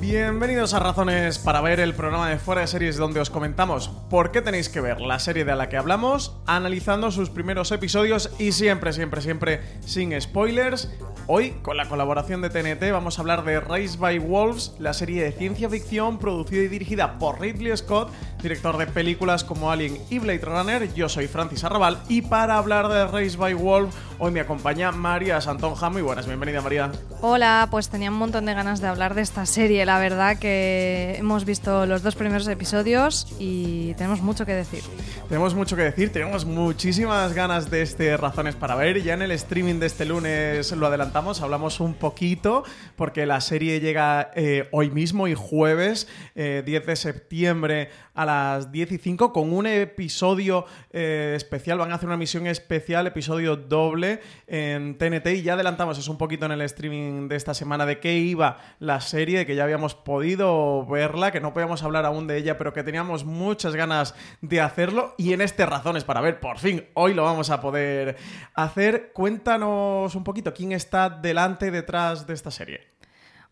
[0.00, 4.30] Bienvenidos a Razones para ver el programa de Fuera de Series donde os comentamos por
[4.30, 8.52] qué tenéis que ver la serie de la que hablamos, analizando sus primeros episodios y
[8.52, 10.90] siempre, siempre, siempre sin spoilers.
[11.28, 15.22] Hoy, con la colaboración de TNT, vamos a hablar de Race by Wolves, la serie
[15.22, 18.10] de ciencia ficción producida y dirigida por Ridley Scott,
[18.42, 20.94] director de películas como Alien y Blade Runner.
[20.94, 25.40] Yo soy Francis Arrabal y para hablar de Race by Wolves, hoy me acompaña María
[25.40, 25.88] Santonja.
[25.88, 26.92] Muy buenas, bienvenida María.
[27.22, 31.16] Hola, pues tenía un montón de ganas de hablar de esta serie, la verdad que
[31.18, 34.82] hemos visto los dos primeros episodios y tenemos mucho que decir.
[35.28, 39.02] Tenemos mucho que decir, tenemos muchísimas ganas de este Razones para ver.
[39.02, 42.64] Ya en el streaming de este lunes lo adelantamos, hablamos un poquito,
[42.96, 48.70] porque la serie llega eh, hoy mismo y jueves, eh, 10 de septiembre a las
[48.72, 51.78] 10 y 5, con un episodio eh, especial.
[51.78, 54.09] Van a hacer una misión especial, episodio doble
[54.46, 55.26] en TNT.
[55.28, 58.58] Y ya adelantamos es un poquito en el streaming de esta semana de qué iba
[58.78, 62.58] la serie, de que ya habíamos podido verla, que no podíamos hablar aún de ella,
[62.58, 65.14] pero que teníamos muchas ganas de hacerlo.
[65.18, 68.16] Y en este Razones para ver, por fin, hoy lo vamos a poder
[68.54, 69.12] hacer.
[69.12, 72.99] Cuéntanos un poquito quién está delante y detrás de esta serie.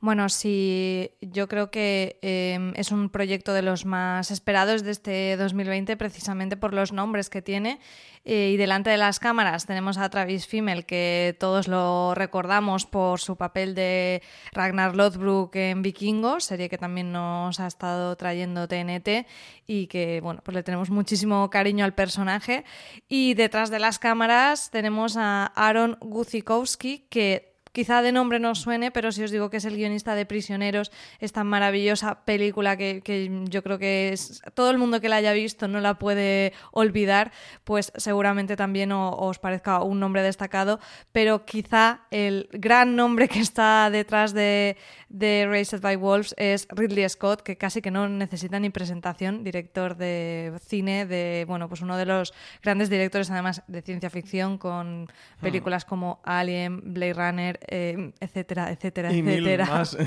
[0.00, 5.36] Bueno, sí, yo creo que eh, es un proyecto de los más esperados de este
[5.36, 7.80] 2020 precisamente por los nombres que tiene.
[8.24, 13.18] Eh, y delante de las cámaras tenemos a Travis Fimmel, que todos lo recordamos por
[13.18, 14.22] su papel de
[14.52, 19.26] Ragnar Lothbrok en Vikingos, serie que también nos ha estado trayendo TNT
[19.66, 22.64] y que, bueno, pues le tenemos muchísimo cariño al personaje.
[23.08, 28.90] Y detrás de las cámaras tenemos a Aaron Guzikowski, que quizá de nombre no suene,
[28.90, 30.90] pero si os digo que es el guionista de Prisioneros,
[31.20, 35.32] esta maravillosa película que, que yo creo que es, todo el mundo que la haya
[35.32, 37.32] visto no la puede olvidar,
[37.64, 40.80] pues seguramente también o- os parezca un nombre destacado,
[41.12, 44.76] pero quizá el gran nombre que está detrás de,
[45.08, 49.96] de Raised by Wolves es Ridley Scott, que casi que no necesita ni presentación, director
[49.96, 55.06] de cine, de bueno, pues uno de los grandes directores además de ciencia ficción con
[55.40, 59.66] películas como Alien, Blade Runner, eh, etcétera, etcétera, y mil etcétera.
[59.66, 59.96] más.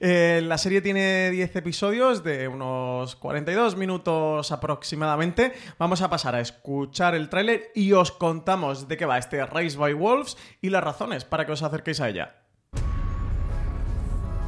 [0.00, 5.52] Eh, la serie tiene 10 episodios de unos 42 minutos aproximadamente.
[5.78, 9.76] Vamos a pasar a escuchar el tráiler y os contamos de qué va este Race
[9.76, 12.34] by Wolves y las razones para que os acerquéis a ella.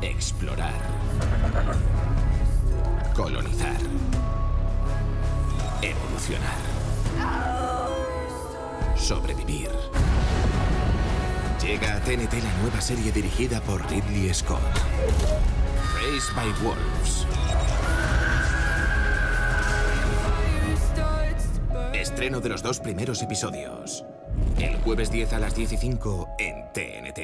[0.02, 0.74] Explorar.
[3.14, 3.76] Colonizar.
[5.80, 6.58] Evolucionar.
[8.96, 9.70] Sobrevivir.
[11.64, 14.60] Llega a TNT la nueva serie dirigida por Ridley Scott.
[15.94, 17.26] Race by Wolves.
[21.94, 24.04] Estreno de los dos primeros episodios.
[24.58, 25.76] El jueves 10 a las 15
[26.38, 27.20] en TNT.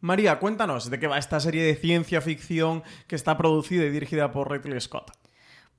[0.00, 4.32] María, cuéntanos de qué va esta serie de ciencia ficción que está producida y dirigida
[4.32, 5.25] por Ridley Scott.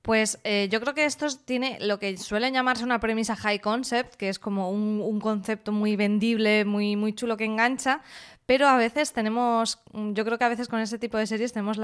[0.08, 4.14] Pues eh, yo creo que esto tiene lo que suelen llamarse una premisa high concept,
[4.14, 8.00] que es como un, concepto muy vendible, muy, muy chulo que engancha,
[8.46, 11.76] pero a veces tenemos, yo creo que a veces con ese tipo de series tenemos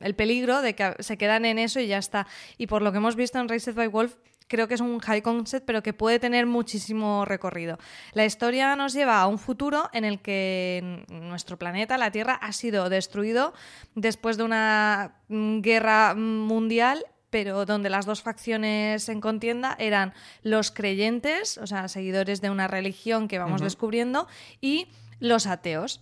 [0.00, 2.26] el peligro de que se quedan en eso y ya está.
[2.58, 4.16] Y por lo que hemos visto en Raised by Wolf,
[4.48, 7.78] creo que es un high concept, pero que puede tener muchísimo recorrido.
[8.14, 12.50] La historia nos lleva a un futuro en el que nuestro planeta, la Tierra, ha
[12.52, 13.54] sido destruido
[13.94, 20.12] después de una mm, guerra mundial pero donde las dos facciones en contienda eran
[20.42, 24.26] los creyentes, o sea, seguidores de una religión que vamos descubriendo,
[24.60, 24.88] y
[25.20, 26.00] los ateos.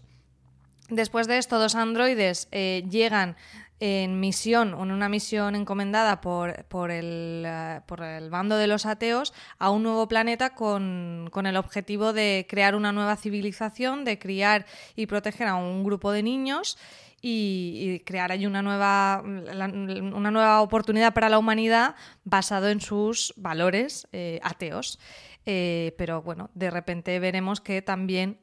[0.88, 3.36] Después de esto, dos androides eh, llegan
[3.80, 8.86] en misión, en una misión encomendada por, por, el, eh, por, el, bando de los
[8.86, 14.18] ateos a un nuevo planeta con, con, el objetivo de crear una nueva civilización, de
[14.18, 14.66] criar
[14.96, 16.76] y proteger a un grupo de niños
[17.20, 21.94] y, crear ahí una nueva, una nueva oportunidad para la humanidad
[22.24, 24.98] basado en sus valores eh, ateos.
[25.44, 28.38] pero bueno, de repente veremos que también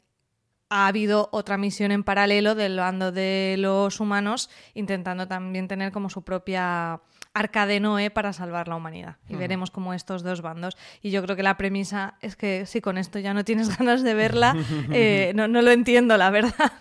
[0.69, 6.10] ha habido otra misión en paralelo del bando de los humanos intentando también tener como
[6.10, 7.01] su propia
[7.35, 9.17] arca de Noé para salvar la humanidad.
[9.29, 10.77] Y veremos como estos dos bandos.
[11.03, 14.01] Y yo creo que la premisa es que si con esto ya no tienes ganas
[14.01, 14.55] de verla,
[14.91, 16.71] eh, no, no lo entiendo, la verdad.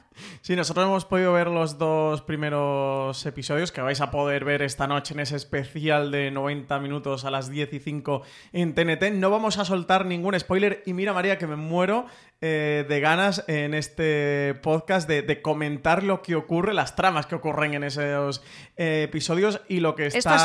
[0.42, 4.86] Sí, nosotros hemos podido ver los dos primeros episodios que vais a poder ver esta
[4.86, 8.22] noche en ese especial de 90 minutos a las 10 y 5
[8.52, 9.12] en TNT.
[9.14, 12.06] No vamos a soltar ningún spoiler y mira María que me muero
[12.40, 17.74] eh, de ganas en este podcast de, comentar lo que ocurre, las tramas que ocurren
[17.74, 18.42] en esos
[18.76, 20.38] eh, episodios y lo que está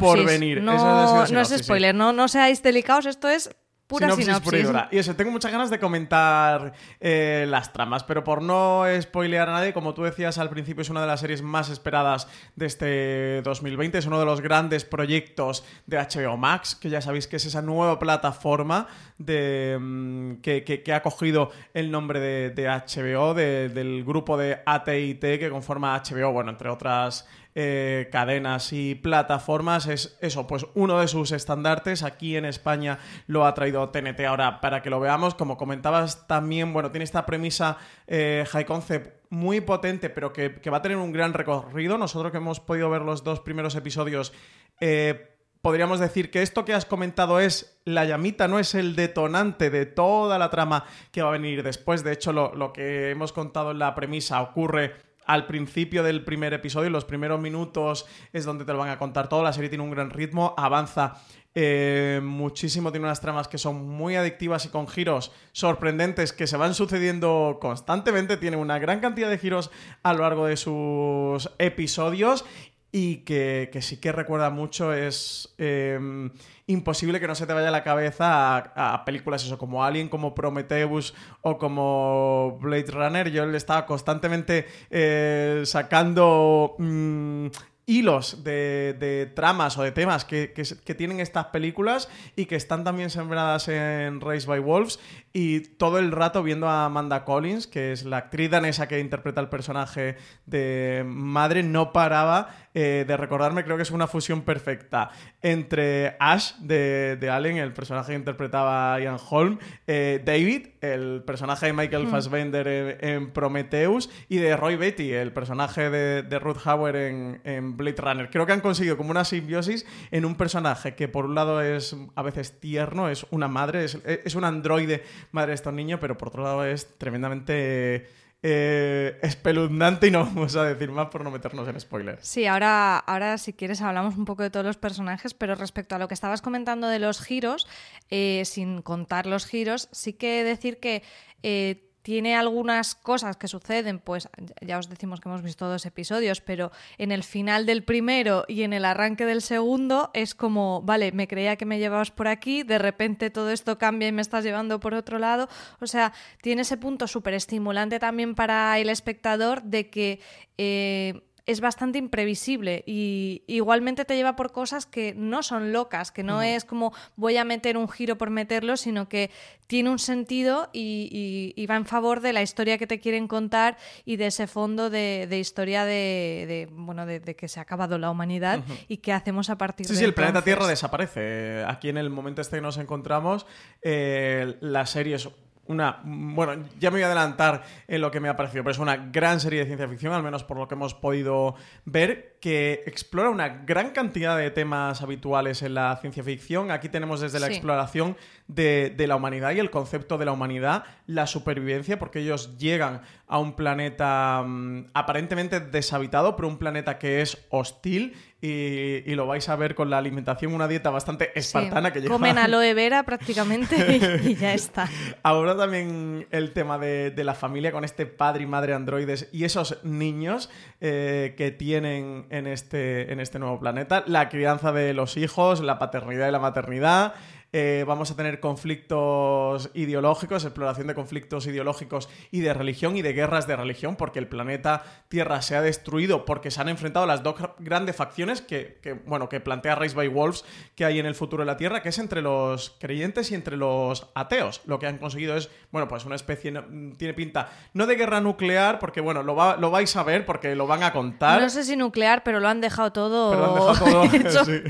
[0.00, 0.62] por venir.
[0.62, 3.50] No, no es spoiler, no, no seáis delicados, esto es
[3.90, 4.68] Pura sinopsis.
[4.92, 9.52] Y eso, tengo muchas ganas de comentar eh, las tramas, pero por no spoilear a
[9.52, 13.42] nadie, como tú decías al principio, es una de las series más esperadas de este
[13.42, 13.98] 2020.
[13.98, 17.62] Es uno de los grandes proyectos de HBO Max, que ya sabéis que es esa
[17.62, 18.86] nueva plataforma
[19.18, 26.00] de, mm, que, ha cogido el nombre de, HBO, del grupo de AT&T que conforma
[26.00, 27.26] HBO, bueno, entre otras
[27.62, 29.86] eh, cadenas y plataformas.
[29.86, 32.02] Es eso, pues uno de sus estandartes.
[32.02, 35.34] Aquí en España lo ha traído TNT ahora para que lo veamos.
[35.34, 37.76] Como comentabas también, bueno, tiene esta premisa
[38.06, 41.98] eh, high concept muy potente, pero que, va a tener un gran recorrido.
[41.98, 44.32] Nosotros que hemos podido ver los dos primeros episodios.
[44.80, 49.68] Eh, podríamos decir que esto que has comentado es la llamita, no es el detonante
[49.68, 52.04] de toda la trama que va a venir después.
[52.04, 56.52] De hecho, lo, lo que hemos contado en la premisa ocurre al principio del primer
[56.54, 59.84] episodio, los primeros minutos es donde te lo van a contar todo, la serie tiene
[59.84, 61.22] un gran ritmo, avanza
[61.54, 66.56] eh, muchísimo, tiene unas tramas que son muy adictivas y con giros sorprendentes que se
[66.56, 69.70] van sucediendo constantemente, tiene una gran cantidad de giros
[70.02, 72.44] a lo largo de sus episodios
[72.90, 76.32] y que, sí que recuerda mucho es em,
[76.70, 81.14] imposible que no se te vaya la cabeza a, películas eso como Alien, como Prometheus
[81.42, 83.30] o como Blade Runner.
[83.30, 87.46] Yo le estaba constantemente eh, sacando mm,
[87.90, 90.52] hilos de, tramas o de temas que,
[90.96, 95.00] tienen estas películas y que están también sembradas en Race by Wolves
[95.32, 99.40] y todo el rato viendo a Amanda Collins, que es la actriz danesa que interpreta
[99.40, 100.16] el personaje
[100.46, 105.10] de madre, no paraba eh, de recordarme, creo que es una fusión perfecta
[105.42, 111.72] entre Ash de, Allen, el personaje que interpretaba Ian Holm, eh, David, el personaje de
[111.72, 112.10] Michael hmm.
[112.10, 117.96] Fassbender en, Prometheus, y de Roy Betty, el personaje de, Ruth Hauer en, en, Blade
[117.98, 118.30] Runner.
[118.30, 121.96] Creo que han conseguido como una simbiosis en un personaje que por un lado es
[122.14, 126.16] a veces tierno, es una madre, es, es un androide madre de estos niños, pero
[126.16, 128.08] por otro lado es tremendamente
[128.42, 132.26] eh, espeluznante y no vamos a decir más por no meternos en spoilers.
[132.26, 135.98] Sí, ahora, ahora si quieres hablamos un poco de todos los personajes, pero respecto a
[135.98, 137.68] lo que estabas comentando de los giros,
[138.08, 141.02] eh, sin contar los giros, sí que decir que
[141.42, 144.28] eh, tiene algunas cosas que suceden, pues
[144.60, 148.62] ya os decimos que hemos visto dos episodios, pero en el final del primero y
[148.62, 152.62] en el arranque del segundo es como, vale, me creía que me llevabas por aquí,
[152.62, 155.48] de repente todo esto cambia y me estás llevando por otro lado.
[155.80, 160.20] O sea, tiene ese punto súper estimulante también para el espectador de que...
[160.58, 166.22] Eh, es bastante imprevisible y igualmente te lleva por cosas que no son locas, que
[166.22, 169.30] no es como voy a meter un giro por meterlo, sino que
[169.66, 174.16] tiene un sentido y, va en favor de la historia que te quieren contar y
[174.16, 178.96] de ese fondo de, historia de, bueno de, que se ha acabado la humanidad y
[178.96, 181.64] qué hacemos a partir de Sí, sí, el planeta Tierra desaparece.
[181.66, 183.46] Aquí en el momento este que nos encontramos,
[183.82, 185.28] eh, la serie es
[185.70, 186.00] una.
[186.04, 188.96] Bueno, ya me voy a adelantar en lo que me ha parecido, pero es una
[188.96, 192.28] gran serie de ciencia ficción, al menos por lo que hemos podido ver.
[192.40, 196.70] que explora una gran cantidad de temas habituales en la ciencia ficción.
[196.70, 197.52] Aquí tenemos desde la Sí.
[197.52, 198.16] exploración
[198.48, 203.02] de, de la humanidad y el concepto de la humanidad, la supervivencia, porque ellos llegan
[203.28, 209.26] a un planeta mm, aparentemente deshabitado, pero un planeta que es hostil y, y lo
[209.26, 212.74] vais a ver con la alimentación, una dieta bastante espartana Sí, que lleva Comen aloe
[212.74, 213.76] vera prácticamente
[214.24, 214.88] y, y ya está.
[215.22, 219.44] Ahora también el tema de, de la familia con este padre y madre androides y
[219.44, 225.16] esos niños eh, que tienen en este, en este nuevo planeta, la crianza de los
[225.16, 227.14] hijos, la paternidad y la maternidad.
[227.52, 233.12] Eh, vamos a tener conflictos ideológicos, exploración de conflictos ideológicos y de religión y de
[233.12, 237.22] guerras de religión, porque el planeta Tierra se ha destruido porque se han enfrentado las
[237.22, 241.14] dos grandes facciones que, que, bueno, que plantea Race by Wolves que hay en el
[241.14, 244.60] futuro de la Tierra, que es entre los creyentes y entre los ateos.
[244.66, 246.52] Lo que han conseguido es, bueno, pues una especie,
[246.96, 250.54] tiene pinta, no de guerra nuclear, porque bueno, lo, va- lo vais a ver porque
[250.54, 251.40] lo van a contar.
[251.40, 254.62] No sé si nuclear, pero lo han dejado todo, han dejado todo, hecho, sí.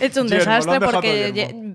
[0.00, 1.74] hecho un Yermo, desastre porque todo yermo.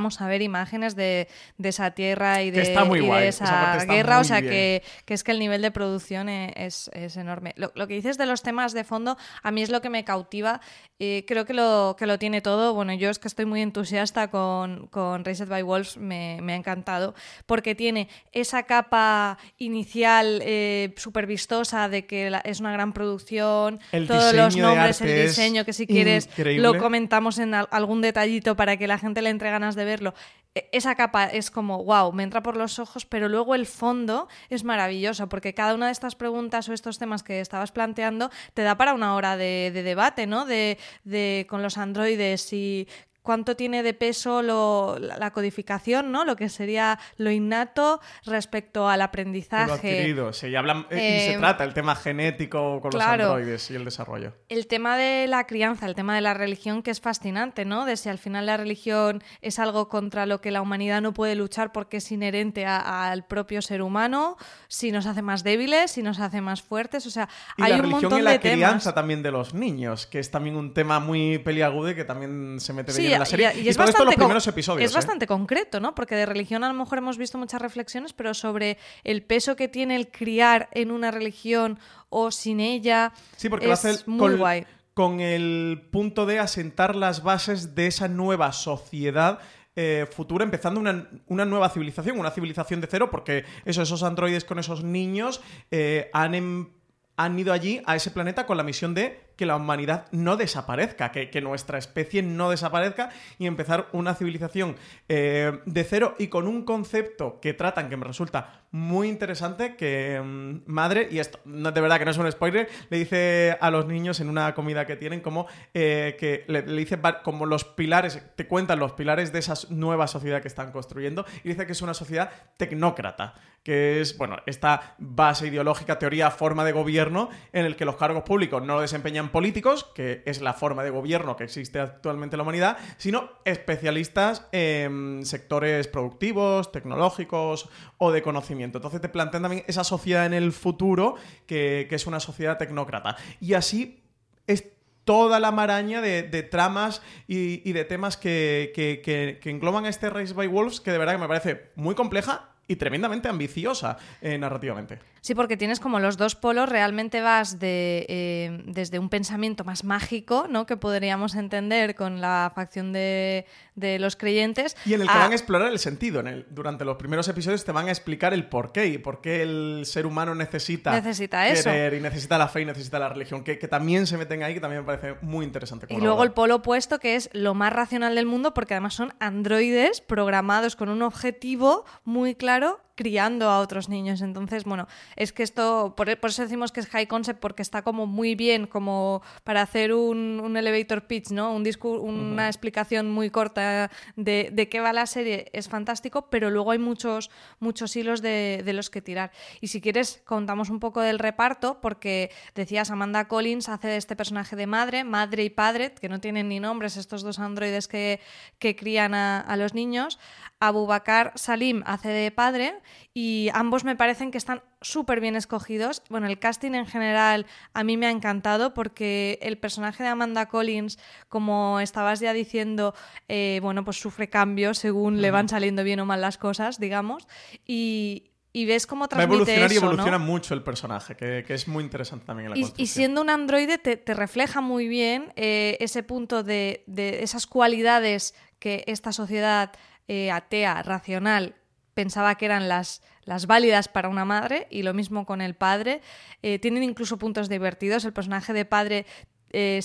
[0.00, 1.28] Llegamos a ver imágenes de,
[1.58, 4.82] de esa tierra y de, está muy y de guay, esa, guerra, o sea que,
[5.04, 7.52] que es que el nivel de producción e- es, es enorme.
[7.56, 10.02] Lo, lo que dices de los temas de fondo, a mí es lo que me
[10.04, 10.60] cautiva.
[10.98, 12.72] Eh, creo que lo, que lo tiene todo.
[12.74, 16.56] Bueno, yo es que estoy muy entusiasta con, con Raised by Wolves, me, me ha
[16.56, 17.14] encantado,
[17.46, 23.80] porque tiene esa capa inicial eh, súper vistosa de que la- es una gran producción,
[23.92, 26.62] El todos los nombres, el diseño, que si quieres increíble.
[26.62, 30.14] lo comentamos en al- algún detallito para que la gente le entre ganas de verlo.
[30.54, 34.26] E- Esa capa es como, wow, me entra por los ojos, pero luego el fondo
[34.48, 38.62] es maravilloso, porque cada una de estas preguntas o estos temas que estabas planteando te
[38.62, 40.44] da para una hora de, de debate, ¿no?
[40.46, 42.88] De, de- con los androides y
[43.22, 46.24] cuánto tiene de peso lo- la codificación, ¿no?
[46.24, 49.72] Lo que sería lo innato respecto al Lo aprendizaje.
[49.72, 53.24] adquirido, sí, y, hablan, eh, y se Eh, trata el tema genético con claro.
[53.24, 54.32] los androides y el desarrollo.
[54.48, 57.84] El tema de la crianza, el tema de la religión, que es fascinante, ¿no?
[57.84, 61.34] De si al final la religión es algo contra lo que la humanidad no puede
[61.34, 64.36] luchar porque es inherente al propio ser humano,
[64.68, 67.76] si nos hace más débiles, si nos hace más fuertes, o sea, Y hay la
[67.76, 68.94] un religión montón y la de crianza temas.
[68.94, 72.72] también de los niños, que es también un tema muy peliagudo y que también se
[72.72, 73.52] mete de Sí, la serie.
[73.56, 74.84] y, Y, es todo esto en los bastante con- primeros episodios.
[74.84, 74.94] Es ¿eh?
[74.96, 75.94] bastante concreto, ¿no?
[75.94, 79.68] Porque de religión a lo mejor hemos visto muchas reflexiones, pero sobre el peso que
[79.68, 83.12] tiene el criar en una religión o sin ella.
[83.36, 84.66] Sí, porque lo es hace muy con, guay.
[84.94, 89.38] con el punto de asentar las bases de esa nueva sociedad
[89.76, 94.44] eh, futura, empezando una, una nueva civilización, una civilización de cero, porque eso, esos androides
[94.44, 95.40] con esos niños
[95.70, 96.68] eh, han, em-
[97.16, 101.12] han ido allí a ese planeta con la misión de que la humanidad no desaparezca,
[101.12, 104.76] que, nuestra especie no desaparezca y empezar una civilización
[105.08, 110.20] eh, de cero y con un concepto que tratan que me resulta muy interesante que
[110.22, 113.70] mm, madre, y esto no, de verdad que no es un spoiler, le dice a
[113.70, 117.64] los niños en una comida que tienen como eh, que le, le dice como los
[117.64, 121.72] pilares, te cuentan los pilares de esa nueva sociedad que están construyendo y dice que
[121.72, 127.64] es una sociedad tecnócrata, que es, bueno, esta base ideológica, teoría, forma de gobierno en
[127.64, 131.36] el que los cargos públicos no lo desempeñan políticos, que es la forma de gobierno
[131.36, 137.68] que existe actualmente en la humanidad, sino especialistas en sectores productivos, tecnológicos
[137.98, 138.78] o de conocimiento.
[138.78, 143.16] Entonces te plantean también esa sociedad en el futuro que, es una sociedad tecnócrata.
[143.40, 144.02] Y así
[144.46, 144.64] es
[145.04, 150.80] toda la maraña de, tramas y, de temas que engloban a este Race by Wolves,
[150.80, 155.00] que de verdad que me parece muy compleja y tremendamente ambiciosa eh, narrativamente.
[155.22, 159.84] Sí, porque tienes como los dos polos, realmente vas de, eh, desde un pensamiento más
[159.84, 160.64] mágico, ¿no?
[160.66, 164.76] Que podríamos entender con la facción de, de los creyentes.
[164.86, 166.20] Y en el que a- van a explorar el sentido.
[166.20, 169.20] En el- durante los primeros episodios te van a explicar el por qué y por
[169.20, 171.64] qué el ser humano necesita, Necesita eso.
[171.70, 173.44] querer y necesita la fe y necesita la religión.
[173.44, 175.86] Que, que también se meten ahí, que también me parece muy interesante.
[175.90, 179.12] Y luego el polo opuesto, que es lo más racional del mundo, porque además son
[179.20, 184.20] androides programados con un objetivo muy claro criando a otros niños.
[184.20, 187.82] Entonces, bueno, es que esto, por, por eso decimos que es high concept, porque está
[187.82, 191.54] como muy bien como para hacer un, un elevator pitch, ¿no?
[191.54, 196.50] Un discu- una explicación muy corta de, de qué va la serie, es fantástico, pero
[196.50, 199.30] luego hay muchos, muchos hilos de, de los que tirar.
[199.60, 204.16] Y si quieres, contamos un poco del reparto, porque decías, Amanda Collins hace de este
[204.16, 208.20] personaje de madre, madre y padre, que no tienen ni nombres estos dos androides que,
[208.58, 210.18] que crían a, a los niños.
[210.58, 212.74] Abubakar Salim hace de padre
[213.14, 216.02] y ambos me parecen que están súper bien escogidos.
[216.08, 220.46] Bueno, el casting en general a mí me ha encantado porque el personaje de Amanda
[220.46, 222.94] Collins, como estabas ya diciendo,
[223.28, 227.26] eh, bueno, pues sufre cambios según le van saliendo bien o mal las cosas, digamos.
[227.66, 231.68] Y, y ves cómo Va a transmite y evoluciona mucho el personaje, que, que es
[231.68, 235.32] muy interesante también en la Y, y siendo un androide te, te refleja muy bien
[235.36, 239.72] eh, ese punto de, de esas cualidades que esta sociedad
[240.08, 241.54] eh, atea, racional,
[242.00, 246.00] pensaba que eran las, las válidas para una madre y lo mismo con el padre.
[246.42, 248.06] Eh, tienen incluso puntos divertidos.
[248.06, 249.04] El personaje de padre
[249.52, 249.80] eh,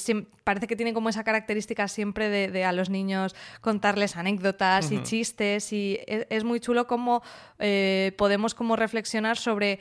[0.45, 5.03] parece que tiene como esa característica siempre de, de a los niños contarles anécdotas y
[5.03, 7.21] chistes y es, es muy chulo como
[7.59, 9.79] eh, podemos como reflexionar sobre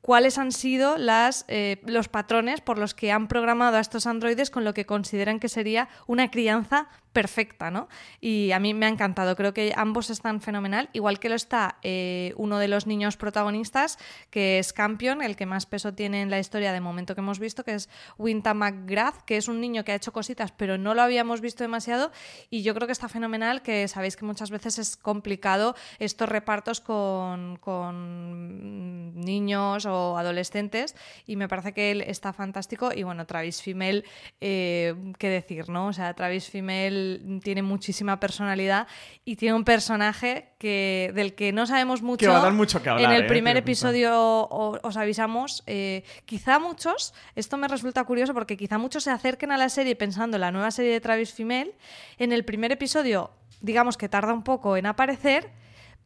[0.00, 4.50] cuáles han sido las, eh, los patrones por los que han programado a estos androides
[4.50, 7.88] con lo que consideran que sería una crianza perfecta, ¿no?
[8.20, 11.78] Y a mí me ha encantado, creo que ambos están fenomenal, igual que lo está
[11.82, 13.98] eh, uno de los niños protagonistas,
[14.30, 17.40] que es Campion, el que más peso tiene en la historia de momento que hemos
[17.40, 17.88] visto, que es
[18.18, 21.64] Winta McGrath, que es un niño que ha hecho cositas, pero no lo habíamos visto
[21.64, 22.12] demasiado,
[22.50, 26.80] y yo creo que está fenomenal, que sabéis que muchas veces es complicado estos repartos
[26.80, 30.94] con, con niños o adolescentes,
[31.26, 34.04] y me parece que él está fantástico, y bueno, Travis Fimmel,
[34.40, 35.88] eh, qué decir, ¿no?
[35.88, 38.86] O sea, Travis Fimmel tiene muchísima personalidad
[39.24, 42.30] y tiene un personaje que, del que no sabemos mucho.
[42.30, 43.28] va a dar mucho que hablar, En el ¿eh?
[43.28, 45.62] primer episodio os avisamos.
[45.66, 49.96] eh, quizá muchos, esto me resulta curioso porque quizá muchos se acerquen a la serie
[49.96, 51.74] pensando en la nueva serie de Travis Fimmel.
[52.18, 53.30] En el primer episodio,
[53.60, 55.50] digamos que tarda un poco en aparecer.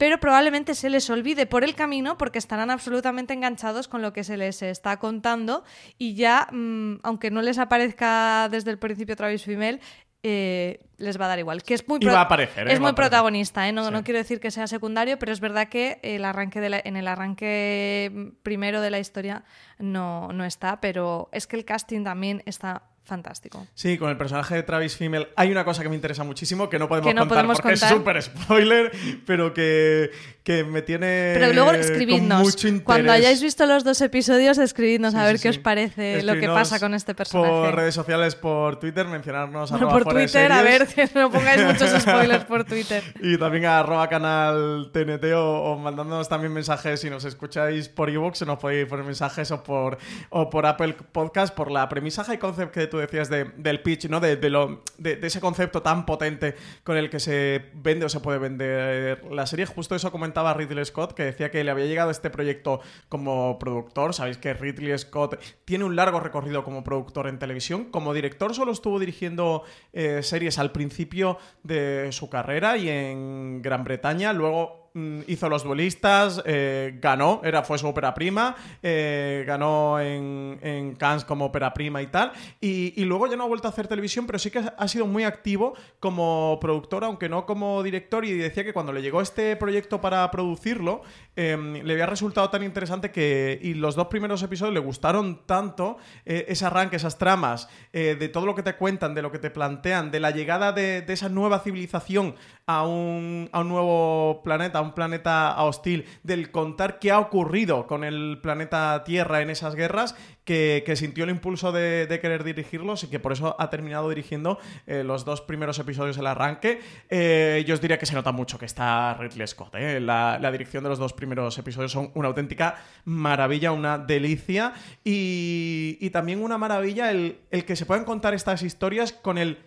[0.02, 4.24] Pero probablemente se les olvide por el camino porque estarán absolutamente enganchados con lo que
[4.24, 5.62] se les está contando
[5.96, 9.78] y ya, mm, aunque no les aparezca desde el principio Travis Fimmel,
[10.24, 11.62] eh, les va a dar igual.
[11.62, 12.72] Que es muy, a aparecer, ¿eh?
[12.72, 13.72] es muy protagonista, ¿eh?
[13.72, 13.92] no, Sí.
[13.92, 16.96] no quiero decir que sea secundario, pero es verdad que el arranque de la- en
[16.96, 19.44] el arranque primero de la historia
[19.78, 23.66] no, no está, pero es que el casting también está fantástico.
[23.74, 26.78] Sí, con el personaje de Travis Fimmel hay una cosa que me interesa muchísimo que
[26.78, 27.90] no podemos Que no contar podemos porque contar.
[27.92, 28.92] es súper spoiler,
[29.26, 30.10] pero que,
[30.44, 32.40] que me tiene Pero luego con escribidnos.
[32.42, 32.84] mucho interés.
[32.84, 35.58] Cuando hayáis visto los dos episodios, escribidnos Sí, a ver sí, qué sí.
[35.58, 37.50] os parece lo que pasa con este personaje.
[37.50, 41.90] Por redes sociales, por Twitter, mencionarnos Bueno, por Twitter, a ver, que no pongáis muchos
[42.02, 43.02] spoilers por Twitter.
[43.20, 48.08] Y también a arroba canal TNT o, o mandándonos también mensajes si nos escucháis por
[48.10, 49.98] iVoox, nos podéis poner mensajes o por,
[50.30, 54.04] o por Apple Podcast por la premisa high concept que tú decías de- del pitch,
[54.10, 54.20] ¿no?
[54.20, 58.20] De, de lo, de, ese concepto tan potente con el que se vende o se
[58.20, 59.64] puede vender la serie.
[59.64, 64.12] Justo eso comentaba Ridley Scott, que decía que le había llegado este proyecto como productor.
[64.12, 67.86] Sabéis que Ridley Scott tiene un largo recorrido como productor en televisión.
[67.86, 73.84] Como director solo estuvo dirigiendo eh, series al principio de su carrera y en Gran
[73.84, 74.34] Bretaña.
[74.34, 74.81] Luego
[75.26, 81.24] hizo Los Duelistas, eh, ganó, era, fue su ópera prima, eh, ganó en, en Cannes
[81.24, 82.32] como ópera prima y tal.
[82.60, 85.06] Y, y luego ya no ha vuelto a hacer televisión, pero sí que ha sido
[85.06, 88.24] muy activo como productor, aunque no como director.
[88.24, 91.02] Y decía que cuando le llegó este proyecto para producirlo,
[91.36, 93.58] eh, le había resultado tan interesante que.
[93.62, 98.46] Y los dos primeros episodios le gustaron tanto, eh, ese arranque, esas tramas, de todo
[98.46, 101.28] lo que te cuentan, de lo que te plantean, de la llegada de, de esa
[101.28, 102.34] nueva civilización
[102.78, 108.38] a un, nuevo planeta, a un planeta hostil, del contar qué ha ocurrido con el
[108.42, 113.32] planeta Tierra en esas guerras, que, sintió el impulso de, querer dirigirlos y que por
[113.32, 116.80] eso ha terminado dirigiendo eh, los dos primeros episodios del arranque.
[117.08, 119.74] Eh, yo os diría que se nota mucho que está Ridley Scott.
[119.74, 120.00] ¿eh?
[120.00, 126.10] La, dirección de los dos primeros episodios son una auténtica maravilla, una delicia y, y
[126.10, 129.58] también una maravilla el, el que se puedan contar estas historias con el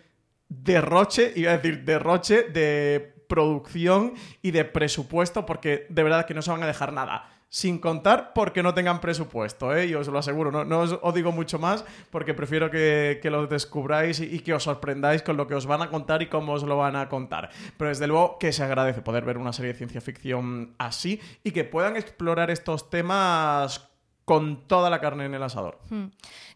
[0.48, 6.42] derroche, iba a decir derroche de producción y de presupuesto, porque de verdad que no
[6.42, 7.32] se van a dejar nada.
[7.48, 9.86] Sin contar porque no tengan presupuesto, ¿eh?
[9.86, 14.18] y os lo aseguro, no, os digo mucho más porque prefiero que, que lo descubráis
[14.18, 16.64] y, y que os sorprendáis con lo que os van a contar y cómo os
[16.64, 17.50] lo van a contar.
[17.78, 21.52] Pero desde luego que se agradece poder ver una serie de ciencia ficción así y
[21.52, 23.95] que puedan explorar estos temas
[24.26, 25.78] con toda la carne en el asador.
[25.88, 26.06] Hmm.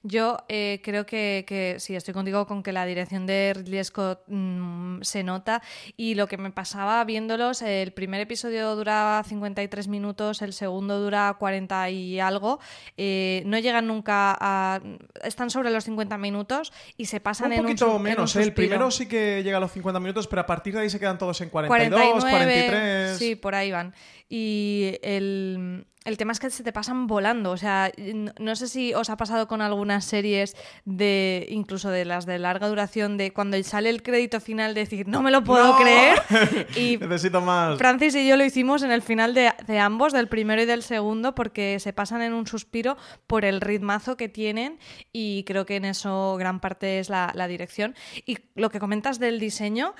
[0.02, 4.22] Yo eh, creo que, que sí, estoy contigo con que la dirección de Ridley Scott
[4.26, 5.62] mm, se nota
[5.96, 11.36] y lo que me pasaba viéndolos, el primer episodio dura 53 minutos, el segundo dura
[11.38, 12.58] 40 y algo,
[12.96, 14.80] eh, no llegan nunca a...
[15.22, 18.40] están sobre los 50 minutos y se pasan Un en un poquito en menos, un
[18.40, 18.44] ¿eh?
[18.46, 20.98] el primero sí que llega a los 50 minutos, pero a partir de ahí se
[20.98, 23.16] quedan todos en 42, 49, 43.
[23.16, 23.94] Sí, por ahí van.
[24.28, 27.50] Y el, el tema es que se te pasan volando.
[27.50, 27.92] O sea,
[28.38, 32.68] no, sé si os ha pasado con algunas series de, incluso de las de larga
[32.68, 35.78] duración, de cuando sale el crédito final, decir, no me lo puedo ¡No!
[35.78, 36.22] creer.
[36.76, 37.78] Y Necesito más.
[37.78, 40.82] Francis y yo lo hicimos en el final de, de ambos, del primero y del
[40.82, 44.78] segundo, porque se pasan en un suspiro por el ritmazo que tienen
[45.12, 47.94] y creo que en eso gran parte es la, la dirección.
[48.24, 49.94] Y lo que comentas del diseño,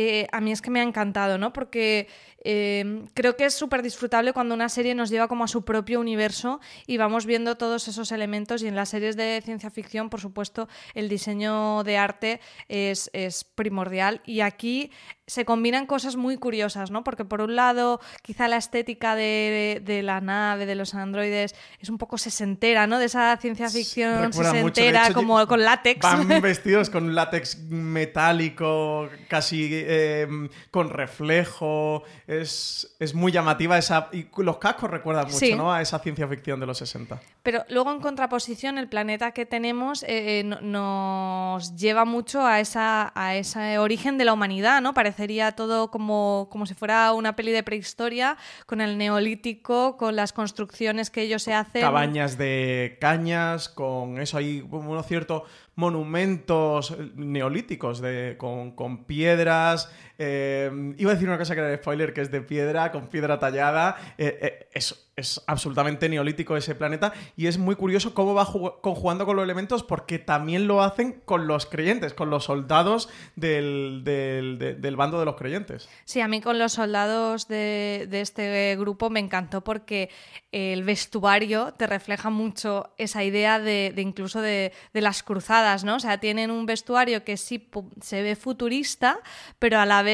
[0.00, 1.52] eh, a mí es que me ha encantado, ¿no?
[1.52, 2.06] Porque
[2.44, 5.98] eh, creo que es súper disfrutable cuando una serie nos lleva como a su propio
[5.98, 10.20] universo y vamos viendo todos esos elementos y en las series de ciencia ficción, por
[10.20, 14.92] supuesto, el diseño de arte es, es primordial y aquí
[15.26, 17.04] se combinan cosas muy curiosas, ¿no?
[17.04, 21.90] Porque por un lado, quizá la estética de, de la nave, de los androides, es
[21.90, 22.98] un poco sesentera, ¿no?
[22.98, 26.00] De esa ciencia ficción Recuerda sesentera, hecho, como con látex.
[26.00, 30.28] Van vestidos con látex metálico, casi eh,
[30.70, 32.02] con reflejo.
[32.26, 34.08] Es, es muy llamativa esa.
[34.12, 35.54] Y los cascos recuerdan mucho, Sí.
[35.54, 35.72] ¿no?
[35.72, 37.18] A esa ciencia ficción de los 60.
[37.42, 42.60] Pero luego, en contraposición, el planeta que tenemos eh, eh, no- nos lleva mucho a,
[42.60, 44.92] esa, a ese origen de la humanidad, ¿no?
[44.94, 50.32] Parecería todo como, como si fuera una peli de prehistoria, con el neolítico, con las
[50.32, 51.80] construcciones que ellos se hacen.
[51.82, 55.42] Cabañas de cañas, con eso hay como unos ciertos
[55.78, 59.94] monumentos neolíticos de, con, con piedras.
[60.18, 63.06] Eh, iba a decir una cosa que era de spoiler, que es de piedra, con
[63.08, 63.96] piedra tallada.
[64.18, 65.04] eh, eh, es,
[65.48, 69.82] absolutamente neolítico ese planeta y es muy curioso cómo va jug- conjugando con los elementos
[69.82, 75.18] porque también lo hacen con los creyentes, con los soldados del, del- de- del bando
[75.18, 75.88] de los creyentes.
[76.04, 80.08] Sí, a mí con los soldados de, de este grupo me encantó porque
[80.52, 85.96] el vestuario te refleja mucho esa idea de, incluso de, de las cruzadas, ¿no?
[85.96, 87.68] O sea, tienen un vestuario que sí
[88.00, 89.18] se ve futurista,
[89.58, 90.07] pero a la vez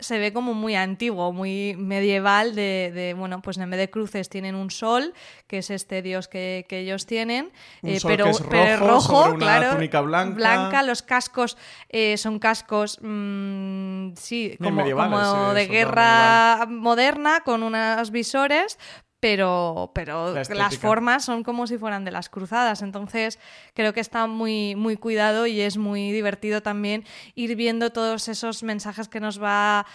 [0.00, 4.28] se ve como muy antiguo, muy medieval, de, de, bueno, pues en vez de cruces
[4.28, 5.12] tienen un sol,
[5.46, 8.64] que es este dios que, que ellos tienen, Un eh, sol pero, que es pero
[8.74, 10.34] es rojo rojo, sobre una claro, túnica blanca.
[10.34, 11.56] blanca, los cascos
[11.88, 18.78] eh, son cascos, mm, sí, como, sí, de guerra moderna, con unos visores,
[19.20, 22.80] pero, pero La las formas son como si fueran de las cruzadas.
[22.80, 23.38] Entonces,
[23.74, 27.04] creo que está muy, muy cuidado y es muy divertido también
[27.34, 29.86] ir viendo todos esos mensajes que nos va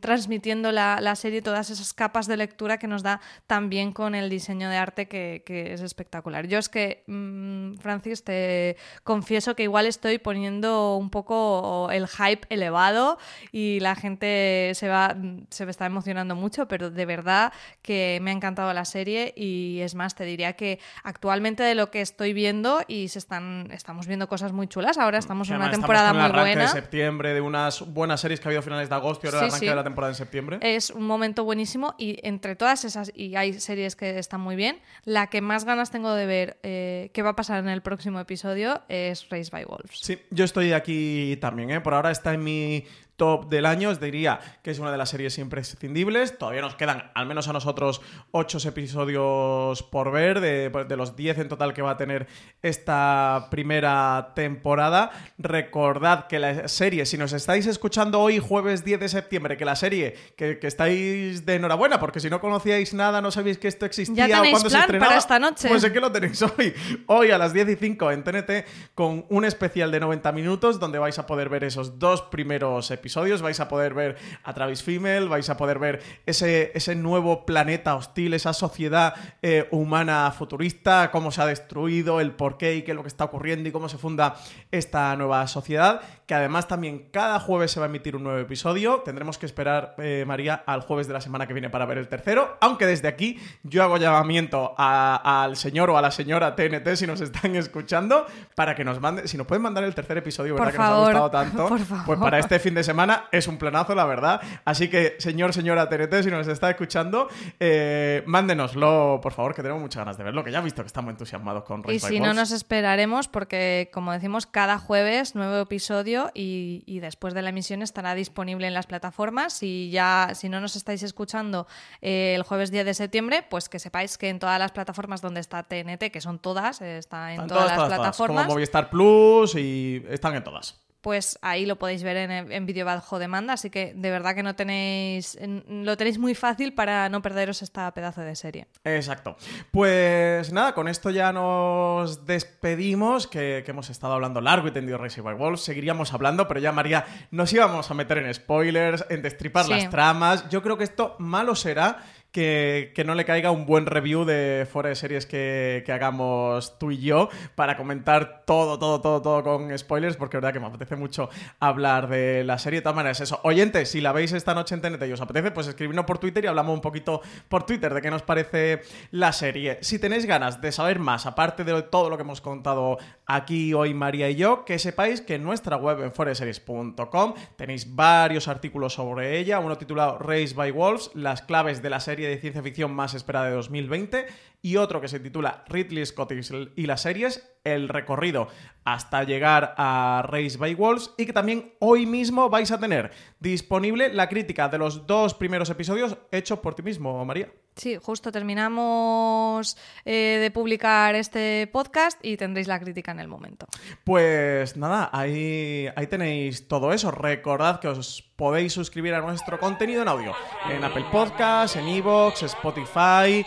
[0.00, 4.30] transmitiendo la, la serie, todas esas capas de lectura que nos da también con el
[4.30, 6.46] diseño de arte que, que es espectacular.
[6.46, 12.46] Yo es que, mm, Francis, te confieso que igual estoy poniendo un poco el hype
[12.50, 13.18] elevado
[13.50, 15.16] y la gente se va
[15.50, 19.80] se me está emocionando mucho, pero de verdad que me ha encantado la serie y
[19.80, 24.06] es más, te diría que actualmente de lo que estoy viendo y se están estamos
[24.06, 26.62] viendo cosas muy chulas, ahora estamos en una temporada muy buena.
[26.62, 29.50] de septiembre, de unas buenas series que ha habido a finales de agosto y ahora
[29.50, 29.74] Sí, sí.
[29.74, 30.58] la temporada en septiembre.
[30.60, 34.78] Es un momento buenísimo y entre todas esas, y hay series que están muy bien,
[35.04, 38.20] la que más ganas tengo de ver eh, qué va a pasar en el próximo
[38.20, 39.98] episodio es Race by Wolves.
[40.00, 41.80] Sí, yo estoy aquí también, ¿eh?
[41.80, 42.84] Por ahora está en mi
[43.16, 46.38] top del año, os diría que es una de las series imprescindibles.
[46.38, 48.00] Todavía nos quedan, al menos a nosotros,
[48.30, 52.26] ocho episodios por ver, de, de los 10 en total que va a tener
[52.62, 55.10] esta primera temporada.
[55.38, 59.76] Recordad que la serie, si nos estáis escuchando hoy, jueves 10 de septiembre, que la
[59.76, 63.86] serie, que, que estáis de enhorabuena, porque si no conocíais nada, no sabéis que esto
[63.86, 65.68] existía Ya o cuándo se estrenaba, para esta noche.
[65.68, 66.74] Pues que lo tenéis hoy.
[67.06, 68.50] Hoy a las 10 y 5 en TNT
[68.94, 73.03] con un especial de 90 minutos donde vais a poder ver esos dos primeros episodios.
[73.42, 77.94] Vais a poder ver a Travis Fimmel, vais a poder ver ese, ese nuevo planeta
[77.96, 82.96] hostil, esa sociedad eh, humana futurista, cómo se ha destruido, el porqué y qué es
[82.96, 84.36] lo que está ocurriendo y cómo se funda
[84.70, 86.00] esta nueva sociedad.
[86.26, 89.02] Que además también cada jueves se va a emitir un nuevo episodio.
[89.04, 92.08] Tendremos que esperar, eh, María, al jueves de la semana que viene para ver el
[92.08, 92.56] tercero.
[92.62, 97.06] Aunque desde aquí yo hago llamamiento a- al señor o a la señora TNT si
[97.06, 100.64] nos están escuchando para que nos mande, si nos pueden mandar el tercer episodio, ¿verdad?
[100.64, 101.68] Por que favor, nos ha gustado tanto.
[101.68, 102.04] por favor.
[102.06, 104.40] Pues para este fin de semana es un planazo, la verdad.
[104.64, 107.28] Así que, señor, señora TNT, si nos está escuchando,
[107.60, 110.86] eh, mándenoslo, por favor, que tenemos muchas ganas de verlo, que ya he visto que
[110.86, 115.56] estamos entusiasmados con Race Y si no nos esperaremos porque, como decimos, cada jueves nuevo
[115.60, 119.62] episodio y, y después de la emisión estará disponible en las plataformas.
[119.62, 121.66] Y ya, si no nos estáis escuchando
[122.00, 125.40] eh, el jueves 10 de septiembre, pues que sepáis que en todas las plataformas donde
[125.40, 128.90] está TNT, que son todas, eh, está en todas, todas, las todas, plataformas, como Movistar
[128.90, 130.83] Plus y están en todas.
[131.04, 133.52] Pues ahí lo podéis ver en, en vídeo bajo demanda.
[133.52, 137.60] Así que de verdad que no tenéis, en- lo tenéis muy fácil para no perderos
[137.60, 138.66] esta pedazo de serie.
[138.84, 139.36] Exacto.
[139.70, 144.96] Pues nada, con esto ya nos despedimos, que, que hemos estado hablando largo y tendido
[144.96, 145.60] Race by Wolves.
[145.60, 149.72] Seguiríamos hablando, pero ya María, nos íbamos a meter en spoilers, en destripar Sí.
[149.72, 150.48] las tramas.
[150.48, 151.98] Yo creo que esto malo será
[152.34, 156.90] que, no le caiga un buen review de fuera de series que, que hagamos tú
[156.90, 160.66] y yo para comentar todo, todo, todo, todo con spoilers, porque es verdad que me
[160.66, 162.80] apetece mucho hablar de la serie.
[162.80, 163.38] De todas maneras, eso.
[163.44, 166.44] Oyentes, si la veis esta noche en TNT y os apetece, pues escribidnos por Twitter
[166.44, 168.80] y hablamos un poquito por Twitter de qué nos parece
[169.12, 169.78] la serie.
[169.82, 173.94] Si tenéis ganas de saber más, aparte de todo lo que hemos contado aquí hoy
[173.94, 179.38] María y yo, que sepáis que en nuestra web en foreseries.com tenéis varios artículos sobre
[179.38, 183.14] ella, uno titulado Race by Wolves, las claves de la serie de ciencia ficción más
[183.14, 184.26] esperada de 2020,
[184.62, 186.32] y otro que se titula Ridley Scott
[186.76, 188.48] y las series, el recorrido
[188.84, 193.10] hasta llegar a Race by Wolves, y que también hoy mismo vais a tener
[193.40, 197.50] disponible la crítica de los dos primeros episodios hechos por ti mismo, María.
[197.76, 203.66] Sí, justo terminamos eh, de publicar este podcast y tendréis la crítica en el momento.
[204.04, 207.10] Pues nada, ahí, ahí tenéis todo eso.
[207.10, 210.34] Recordad que os podéis suscribir a nuestro contenido en audio
[210.70, 213.44] en Apple Podcasts, en Evox, Spotify,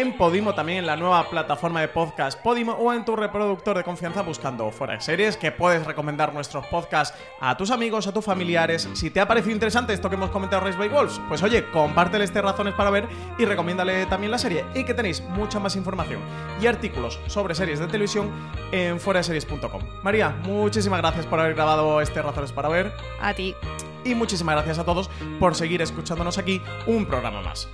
[0.00, 3.82] en Podimo, también en la nueva plataforma de podcast Podimo o en tu reproductor de
[3.82, 8.22] confianza buscando fuera de series, que puedes recomendar nuestros podcasts a tus amigos, a tus
[8.22, 8.90] familiares.
[8.92, 12.24] Si te ha parecido interesante esto que hemos comentado Race by Wolves, pues oye, compártele
[12.24, 14.66] este razones para ver y recomiéndale también la serie.
[14.74, 16.20] Y que tenéis mucha más información
[16.60, 18.30] y artículos sobre series de televisión
[18.72, 19.82] en fueraseries.com.
[20.02, 22.92] María, muchísimas gracias por haber grabado este razones para ver.
[23.22, 23.54] A ti.
[24.04, 25.08] Y muchísimas gracias a todos
[25.40, 27.66] por seguir escuchándonos aquí un programa más.